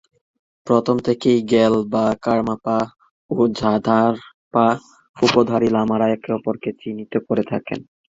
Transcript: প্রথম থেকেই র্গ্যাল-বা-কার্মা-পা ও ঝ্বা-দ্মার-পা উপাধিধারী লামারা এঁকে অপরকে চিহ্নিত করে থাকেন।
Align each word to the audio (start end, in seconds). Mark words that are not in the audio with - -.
প্রথম 0.67 0.95
থেকেই 1.07 1.37
র্গ্যাল-বা-কার্মা-পা 1.41 2.77
ও 3.29 3.37
ঝ্বা-দ্মার-পা 3.57 4.67
উপাধিধারী 5.17 5.69
লামারা 5.75 6.07
এঁকে 6.09 6.29
অপরকে 6.37 6.69
চিহ্নিত 6.81 7.13
করে 7.27 7.43
থাকেন। 7.51 7.79